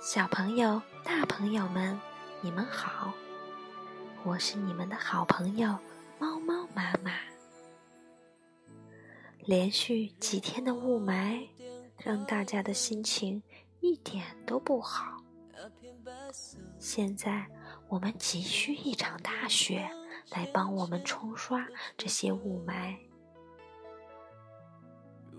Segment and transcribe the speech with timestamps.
[0.00, 1.98] 小朋友、大朋友们，
[2.40, 3.12] 你们好！
[4.24, 5.78] 我是你们的好朋友
[6.18, 7.12] 猫猫妈妈。
[9.40, 11.48] 连续几天的雾霾，
[11.98, 13.42] 让大家的心情
[13.80, 15.16] 一点都不好。
[16.78, 17.46] 现在，
[17.88, 19.88] 我们急需一场大雪
[20.30, 22.96] 来帮我们冲刷这些雾霾。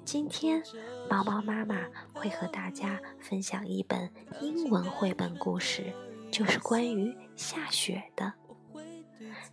[0.07, 0.63] 今天，
[1.09, 1.81] 猫猫妈妈
[2.13, 5.93] 会和大家分享一本英文绘本故事，
[6.31, 8.31] 就是关于下雪的。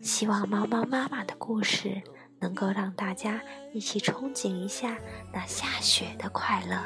[0.01, 2.01] 希望猫猫妈妈的故事
[2.39, 4.97] 能够让大家一起憧憬一下
[5.33, 6.79] 那下雪的快乐，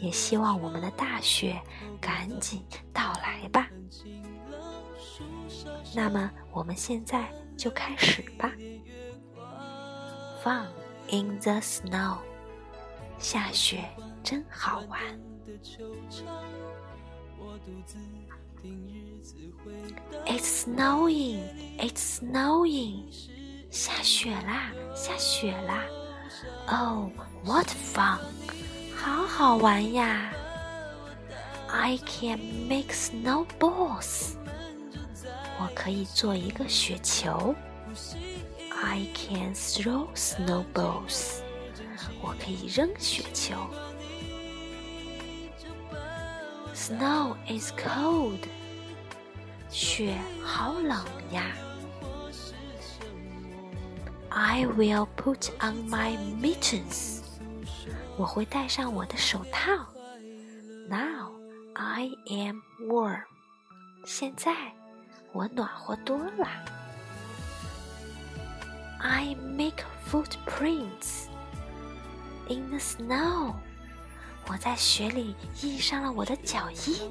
[0.00, 1.60] 也希望我们的大雪
[2.00, 3.68] 赶紧到来吧。
[5.96, 8.52] 那么，我们现在就开始吧。
[10.44, 10.66] Fun
[11.10, 12.18] in the snow。
[13.18, 13.84] 下雪
[14.22, 15.00] 真好玩。
[20.26, 21.40] It's snowing,
[21.78, 23.04] it's snowing，
[23.70, 25.84] 下雪啦，下雪啦。
[26.66, 27.10] Oh,
[27.44, 28.18] what fun，
[28.96, 30.32] 好好玩呀。
[31.68, 34.36] I can make snowballs，
[35.58, 37.54] 我可以做一个雪球。
[38.82, 41.43] I can throw snowballs。
[42.20, 43.54] 我可以扔雪球。
[46.74, 48.40] Snow is cold，
[49.68, 51.52] 雪好冷呀。
[54.28, 57.20] I will put on my mittens，
[58.16, 59.72] 我会戴上我的手套。
[60.88, 61.32] Now
[61.74, 63.22] I am warm，
[64.04, 64.52] 现在
[65.32, 66.48] 我暖和多了。
[68.98, 71.28] I make footprints。
[72.48, 73.54] In the snow，
[74.46, 77.10] 我在雪里印上了我的脚印。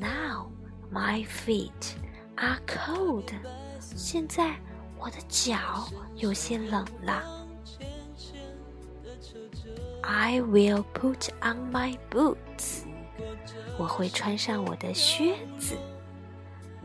[0.00, 0.46] Now
[0.90, 1.70] my feet
[2.36, 3.30] are cold，
[3.80, 4.56] 现在
[4.98, 5.86] 我的脚
[6.16, 7.22] 有些冷了。
[10.02, 12.84] I will put on my boots，
[13.78, 15.76] 我会穿上我的靴子。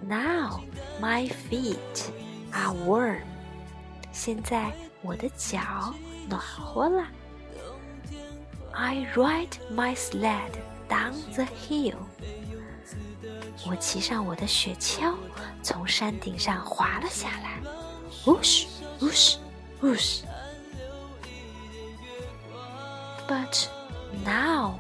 [0.02, 0.62] Now
[1.02, 2.12] my feet
[2.52, 3.22] are warm，
[4.12, 4.72] 现在
[5.03, 5.95] 我的脚。
[6.29, 7.07] 暖和了。
[8.73, 10.53] I ride my sled
[10.89, 11.97] down the hill。
[13.67, 15.15] 我骑上我的雪橇，
[15.63, 17.61] 从山顶上滑了下来。
[18.25, 18.67] Whoosh,
[19.01, 19.37] whoosh,
[19.81, 20.23] whoosh.
[23.29, 23.69] But
[24.25, 24.79] now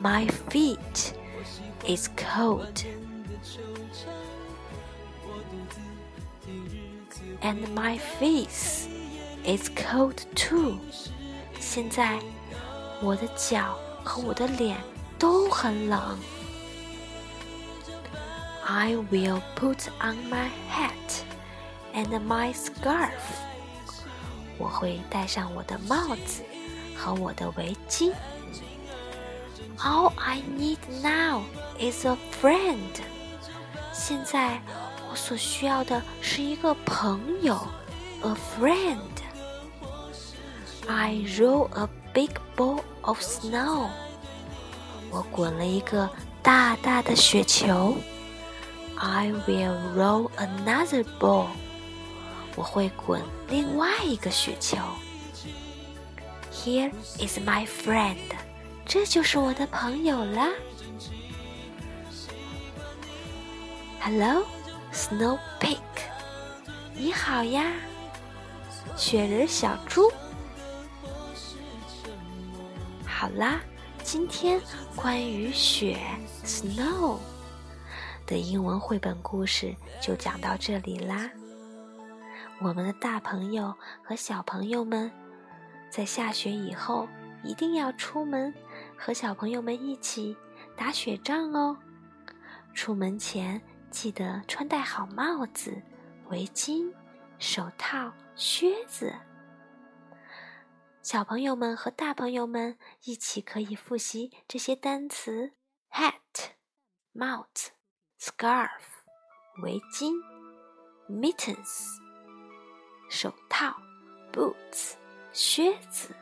[0.00, 1.12] my feet
[1.86, 2.84] is cold.
[7.40, 8.88] And my face
[9.44, 10.78] It's cold too。
[11.60, 12.18] 现在
[13.02, 14.78] 我的脚和我的脸
[15.18, 16.18] 都很冷。
[18.64, 21.24] I will put on my hat
[21.94, 23.10] and my scarf。
[24.56, 26.42] 我会戴上我的帽子
[26.96, 28.14] 和我的围巾。
[29.78, 31.42] All I need now
[31.78, 33.02] is a friend。
[33.92, 34.62] 现在
[35.09, 37.59] 我所需要的是一个朋友
[38.21, 38.97] ，a friend。
[40.87, 43.89] I roll a big ball of snow。
[45.09, 46.07] 我滚了一个
[46.43, 47.95] 大大的雪球。
[48.97, 51.47] I will roll another ball。
[52.55, 54.77] 我会滚另外一个雪球。
[56.51, 58.17] Here is my friend。
[58.85, 60.47] 这就是我的朋友了。
[64.01, 64.45] Hello,
[64.91, 65.77] Snow Pig。
[66.95, 67.73] 你好呀，
[68.95, 70.11] 雪人小猪。
[73.05, 73.61] 好啦，
[74.03, 74.59] 今天
[74.95, 75.99] 关于雪
[76.43, 77.17] （snow）
[78.25, 81.29] 的英文绘本故事就讲到这里啦。
[82.59, 85.11] 我们的大朋友和小朋友们，
[85.91, 87.07] 在下雪以后
[87.43, 88.51] 一定要出门，
[88.97, 90.35] 和小朋友们一起
[90.75, 91.77] 打雪仗哦。
[92.73, 95.81] 出门前记得穿戴好帽子、
[96.29, 96.93] 围巾、
[97.37, 99.13] 手套、靴子。
[101.01, 105.53] 小朋友们和大朋友们一起可以复习这些单词。
[105.91, 106.51] ：hat
[107.11, 107.71] 帽子、
[108.19, 108.69] scarf
[109.63, 110.13] 围巾、
[111.09, 111.97] mittens
[113.09, 113.75] 手套、
[114.31, 114.93] boots
[115.33, 116.15] 靴子。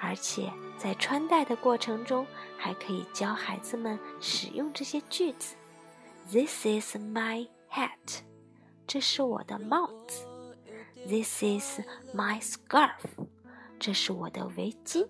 [0.00, 2.26] 而且在穿戴的过程中，
[2.58, 5.54] 还可以教孩子们使用这些句子。
[6.28, 8.22] ：This is my hat，
[8.86, 10.26] 这是我的帽子
[11.06, 11.80] ；This is
[12.14, 12.98] my scarf。
[13.78, 15.08] 这是我的围巾。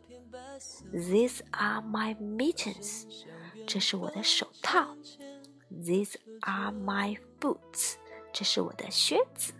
[0.93, 3.05] These are my mittens。
[3.67, 4.97] 这是我的手套。
[5.71, 7.95] These are my boots，
[8.33, 9.53] 这是我的靴子。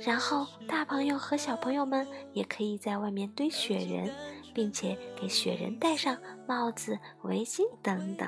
[0.00, 4.14] 然后，大朋友和小朋友们也可以在外面堆雪人，
[4.56, 6.16] 并且给雪人戴上
[6.48, 8.26] 帽子、围巾等等。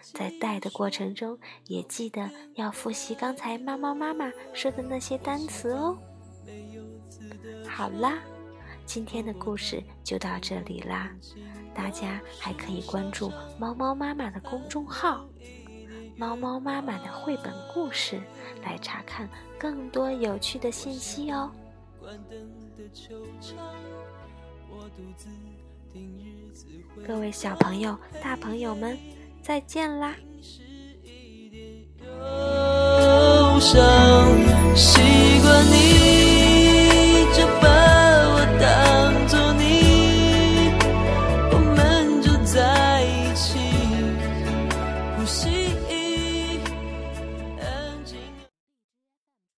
[0.00, 5.98] 在戴的过程中，也记得要复习刚才猫猫妈妈说的那些单词哦。
[7.68, 8.22] 好啦，
[8.86, 11.14] 今天的故事就到这里啦。
[11.74, 15.28] 大家还可以关注猫猫妈妈的公众号
[16.16, 18.18] “猫猫妈妈的绘本故事”，
[18.64, 19.28] 来查看
[19.58, 21.52] 更多有趣的信息哦。
[22.00, 23.54] 关灯的惆怅
[27.06, 28.98] 各位小朋友、大朋友们，
[29.42, 30.14] 再见啦！
[34.74, 34.98] 习
[35.42, 36.01] 惯你。